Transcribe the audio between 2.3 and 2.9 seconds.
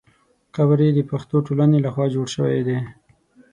شوی دی.